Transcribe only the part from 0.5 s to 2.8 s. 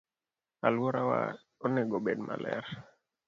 Aluorawa onego obed maler.